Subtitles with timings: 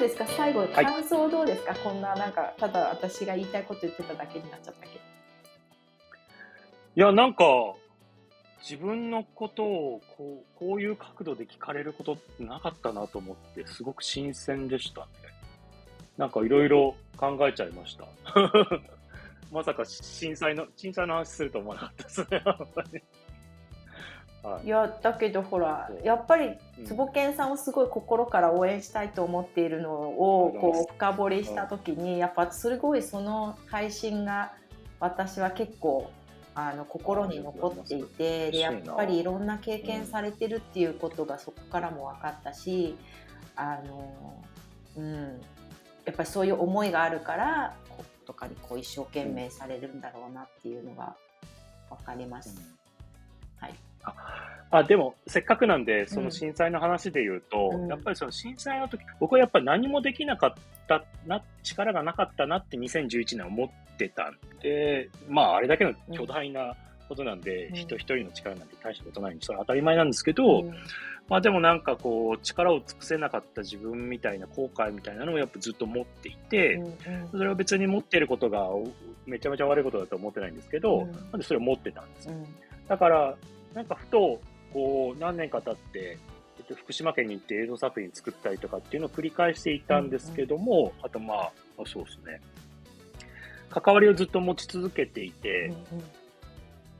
[0.00, 0.26] うですか？
[0.26, 4.94] 最後感想どうですか、はい、こんななんかただ私が言いたいこと言ってただけになっちゃったけど。
[6.96, 7.44] いやなんか
[8.62, 15.06] 自分のことをこうこういう角度で聞かれることってなかったなと思ってすごく新鮮でしたね。
[16.18, 18.04] なんかいろいろ考えちゃいました。
[19.50, 22.20] まさか震災の震災の話すると思わなかったです
[23.00, 23.04] ね
[24.42, 34.52] はい、いやだけどほらやっぱり坪健さんをすごい心から応援したいと思っているのをこう深掘りした時にやっぱすごいその配信が
[34.98, 36.10] 私は結構
[36.54, 42.96] あの心に残っていてでやっぱりいろんな経験されてるっていうことがそこからも分かったし
[43.56, 44.42] あの、
[44.96, 45.40] うん、
[46.04, 47.74] やっぱりそういう思いがあるから
[48.26, 51.16] とかにこう一生懸命されるんだろうなっていうのが
[51.88, 52.60] 分かります。
[53.58, 54.14] はい、あ
[54.72, 60.52] あでも、せっかくなんで、その震災の話で言うと、うん、やっぱりその震災の時、僕はやっぱり何もできなかっ
[60.86, 66.76] たな、力がなかったなって2011年思ってたんで、まあ、あれだけの巨大な
[67.08, 70.70] ことなんで、うん、人一人の力なんて大したことないんで、それは当たり前なんですけど、うん、
[71.28, 76.80] まあでもなんかこう、力を尽くせなかった自分みたいな後悔みたいなのをやっぱずっと持っていて、
[77.32, 78.68] それは別に持っていることが
[79.26, 81.40] めちゃめちゃ悪いことだと思ってないんですけど、なん。
[81.40, 82.34] でそれを持ってたんですよ。
[82.86, 83.34] だから、
[83.74, 84.40] なんかふと、
[84.72, 86.18] こう、何年か経って、
[86.58, 90.98] えっと、福島県に行って映像作品作ったりとかっていうのを繰り返していたんですけども、うん。
[90.98, 91.52] うん、あとまあ、
[91.86, 92.40] そうですね。
[93.70, 96.04] 関わりをずっと持ち続けていて、うんうん、っ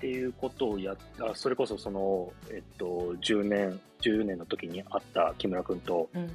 [0.00, 6.28] ていうことをやった、それこそその、えっと、10年、10年の時に会った木村君と、うん、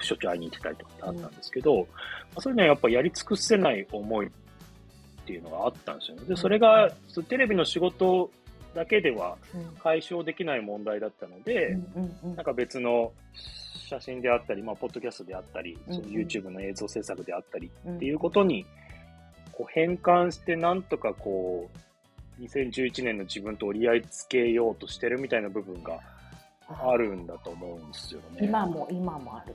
[0.00, 1.86] しょっちゅう会いに行ってたりとかってあったんですけど、うん、
[2.38, 4.30] そういうのはやっぱやり尽くせない思いっ
[5.26, 6.22] ていうのがあったんですよね。
[6.28, 6.90] で、それが、
[7.28, 8.30] テレビの仕事
[8.74, 9.36] だけでは
[9.82, 11.78] 解消できない問題だったので、
[12.24, 13.12] なんか別の
[13.88, 18.66] 写真であったり、まあ、ポッドキャストであったり、その YouTube の映像制作であったりっていうことに、
[19.52, 26.00] こう変換して、なんとかこう、2011年の自分と折り合いつけようとしてるみたいな部分が
[26.68, 28.40] あるんだと思うんですよね。
[28.42, 29.54] 今も、今もある。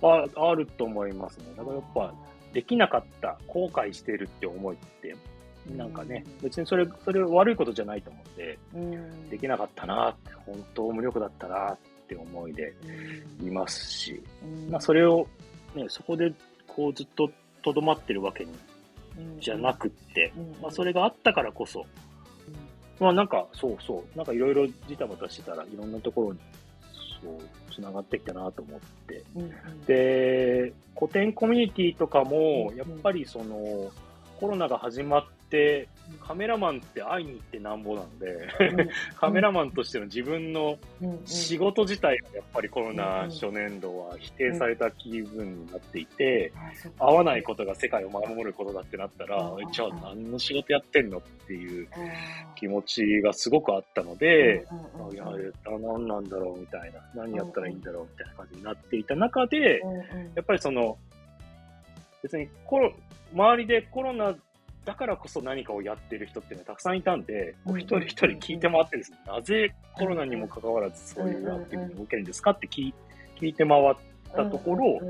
[0.00, 1.44] はい、ああると思いますね。
[1.56, 2.14] だからやっぱ、
[2.52, 5.14] できなかった、後悔してるって思いって、
[5.66, 8.58] なんかね、別にそれ、それ悪いことじゃないと思って、
[9.30, 11.78] できなかったなって、本当無力だったなっ
[12.08, 12.72] て思いで
[13.42, 14.22] いますし、
[14.68, 15.26] まあそれを、
[15.74, 16.32] ね、そこで
[16.66, 17.30] こうずっと
[17.62, 18.52] とどまってるわけに
[19.40, 21.84] じゃなくって、まあそれがあったからこそ、
[22.98, 26.38] まあなんかそうそう、なんかいろいろジタバタしてたらいろんなところに
[27.22, 27.38] そう
[27.72, 29.24] つながってきたなと思って、
[29.86, 33.90] で、古典コミュニティとかも、やっぱりその、
[34.38, 35.24] コロナが始まっ、
[36.20, 38.48] カメラマンって会いに行ってなんぼなんで、
[39.16, 40.78] カメラマンとしての自分の
[41.24, 46.52] 仕事自体はやっぱりコロナ初年度は否定された気分になっていて、
[46.98, 51.88] 会わないことが世界を守ることだってなったら、じゃあ何の仕事やってんのっていう
[52.56, 54.66] 気持ちがすごくあったので、
[55.12, 55.24] いや、
[55.64, 59.80] 何なんだろうみたいな、何やったらいいんだろうみたいな感じになっていた中で、
[60.34, 60.98] やっぱりその、
[62.22, 62.92] 別にコロ、
[63.32, 64.34] 周りでコロナ
[64.84, 72.92] だからこそ何かをやってる人っていうのはたくさんいたんで、う一人一人聞いて回ってですね、なぜコロナにもかかわらずそういうアクティブに動けるんですかって聞
[73.40, 73.94] 聞いて回っ
[74.34, 75.00] たところ、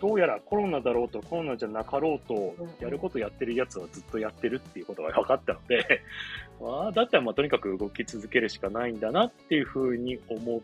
[0.00, 6.02] どうやらコロナだろうとコロナじゃなかろうと、やることやってるやつはずっとやってるっていうことが分かったので、
[6.60, 10.60] まあ、だったらまあとにかく動き続けるしかないんだなっていうふうに思っ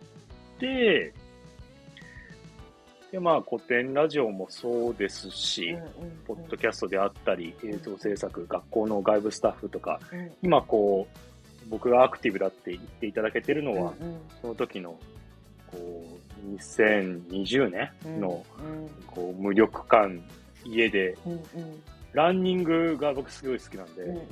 [0.59, 1.13] て、
[3.13, 14.99] で、まあ、古典ラジオもそうですし、うんうんうん、ポッドキャストであったり、映像制作、学校の外部スタッフとか、うん、今こう、僕がアクティブだって言っていただけてるのは、うんうん、その時の、
[15.69, 18.45] こう、2020年の、
[19.07, 20.23] こう、無力感、
[20.65, 21.41] 家で、うんうん
[22.13, 24.23] ランニングが僕すごい好きなんで、うんうん、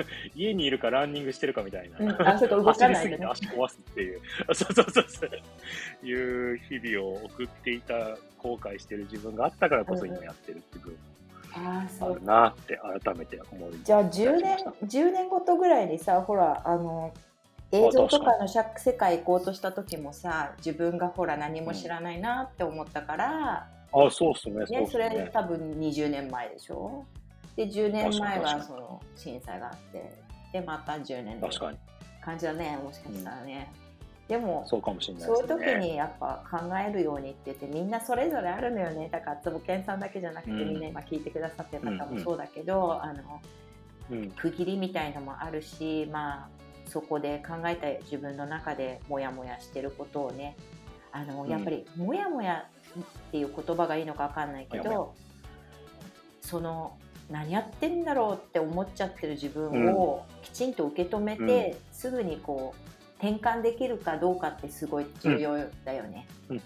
[0.34, 1.98] 家にいるかランニングしてるかみたいな。
[1.98, 4.20] うん、あ、そ動かない、ね、走りすぎて足壊すっていう、
[4.52, 10.98] そうそうそうそう、いう日々を送っていた、後悔してる自分があったからこそ今やってるっていう部分。
[11.52, 17.12] あるなって改めて思いじゃあ10年10年ごとぐらいにさほらあの
[17.72, 24.64] 映像とかの世界行こうとした時もさ自分がほら何も知らないなって思ったから、うん、あそうっすね。
[24.64, 27.04] ねそれ多分20年前でしょ？
[27.60, 30.10] で10年前はその震災があって
[30.52, 31.78] でまた10年確かに。
[32.22, 33.72] 感じだねもしかしたらね、
[34.22, 39.08] うん、でもそうかもしれない、ね、そういう時にやっぱ考えるようにって言ってみんなそれぞれあるのよね。
[39.10, 43.40] だから坪健さんだけじゃなくて、うん、みんな今聞いてくださってる方もそうだけど、うん、あの
[44.36, 46.48] 区切りみたいのもあるしまあ
[46.86, 50.56] そこで考えた自分の中でモヤモヤしてることをね
[51.12, 52.66] あのやっぱりもやもや
[52.98, 55.14] っていう言葉がいいのか分かんないけど、
[56.42, 56.98] その
[57.30, 66.26] 何やってんだろうって思っちゃってる自分をきちんと受け止めて、うん、すぐにこう転換できるかどうかってすごい重要だよね。
[66.48, 66.62] うん、うん、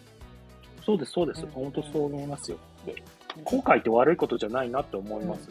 [0.85, 2.59] そうですそうです、本当そう思いますよ。
[2.87, 2.95] で
[3.43, 5.51] 後悔って悪いことじゃないなって思います、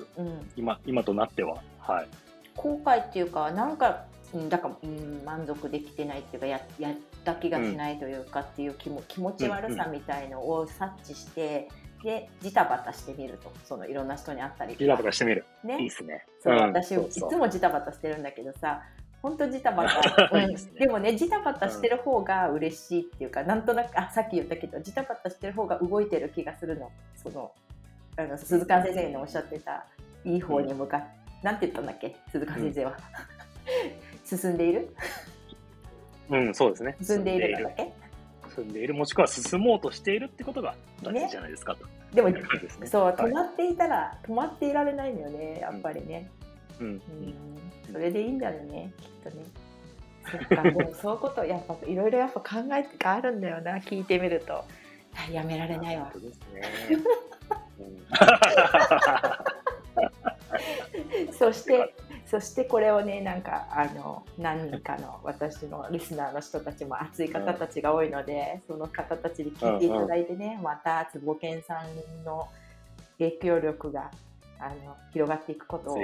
[0.55, 1.61] 今今となっては。
[1.79, 2.07] はい、
[2.55, 4.05] 後悔っていうかなんか
[4.49, 11.69] だから、うん、満足できてないっていうかややった気がしないというかっていう気も、気持ち悪さみたいのを察知して、
[12.03, 13.51] でジタバタしてみると。
[13.63, 16.25] そのいろんな人に会ったりジタバタしてみる、ね、いいですね。
[16.41, 18.81] そう、うん、私いつもジタバタしてるんだけどさ
[19.21, 26.91] 本当ジタバタ、 うん、でもねジタバタしてる方が嬉しいっていうか、うん、なんとなくあさっき言ったけどジタバタしてる方が動いてる気がするの。
[27.15, 27.51] その
[28.17, 29.85] あの鈴鹿先生のおっしゃってた
[30.25, 31.07] いい方に向かって、
[31.39, 32.15] うん、なんて言ったんだっけ？
[32.31, 32.97] 鈴鹿先生は、
[34.25, 34.93] 進んでいる？
[36.29, 36.97] うんそうですね。
[37.01, 37.92] 進んでいるんだっけ？
[38.55, 42.41] 進んでいるもしくは進もうとしているってことが大事じゃないですかと、ね、でも、ね、
[42.85, 46.29] そう止まっていたら、止まっていられないのよねやっぱりね、
[46.79, 47.01] うん、うん、
[47.91, 49.43] それでいいんだよねきっとね。
[50.31, 54.63] そっかでもそういうことやっぱいろいろやっぱ考えてあるんだよな聞いてみると。
[55.31, 56.09] やめられないわ。
[56.11, 56.61] そうですね。
[61.37, 61.93] そして
[62.33, 72.47] そしてこれをねなんかあの何人かの私のリスナーの人たちも熱い方たちが多いので、その方たちに聞いていただいてね、また坪健さんの
[73.19, 74.09] 影響力が
[74.59, 75.97] あの広がっていくことを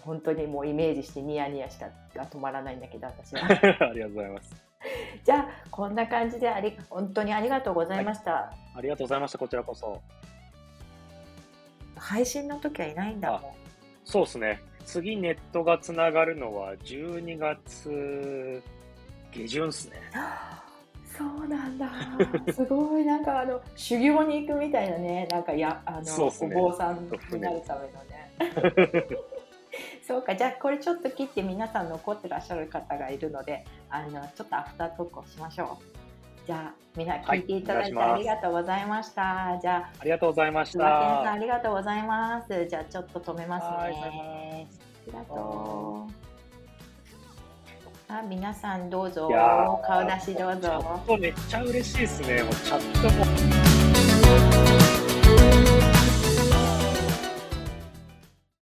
[0.00, 3.44] 本当にもうイメージしてニヤニヤしかが止まらないんだけど私は。
[3.44, 4.56] ありがとうございます。
[5.22, 10.00] じゃあこんな感じであり本当にありがとうございました、はい、ありがとうございましたこちらこそ。
[11.94, 13.62] 配信の時はいないんだもん。
[14.04, 14.62] そうですね。
[14.84, 18.62] 次ネットがつながるのは12月
[19.32, 19.96] 下旬ですね。
[21.16, 21.90] そうなんだ。
[22.52, 25.28] すごいなんかあの修行に行くみたいなね。
[25.30, 29.06] なんかやあの、ね、お坊さんになるためのね。
[30.06, 36.01] そうかじゃあこれちょっと切って皆さん残ってらっしゃる方がいるのであのちょっとアフタートークをしましょう。
[36.46, 39.22] じゃあ、みんな聞いていただいてありがとうございました。
[39.22, 41.32] はい、じゃあ、ありがとうございました。
[41.32, 42.66] ありがとうございます。
[42.66, 43.68] じゃあ、ちょっと止めますね。
[43.78, 43.88] あ
[45.06, 46.12] りがとう。
[48.08, 49.30] あ、皆さんどうぞ。
[49.86, 51.00] 顔出しどうぞ。
[51.18, 52.42] めっちゃ嬉しいですね。
[52.42, 53.10] もうチャット
[54.76, 54.81] も。